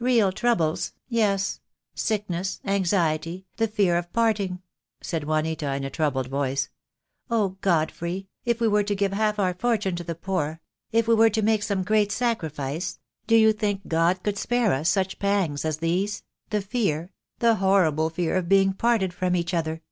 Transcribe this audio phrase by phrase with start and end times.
[0.00, 1.60] "Real troubles— yes—
[1.94, 4.62] sickness, anxiety, the fear of parting,"
[5.00, 6.70] said Juanita, in a troubled voice.
[7.30, 10.60] "Oh, God frey, if we were to give half our fortune to the poor—
[10.90, 12.98] if we were to make some great sacrifice—
[13.28, 18.10] do you think God would spare us such pangs as these— the fear— the horrible
[18.10, 19.82] fear of being parted from each other?"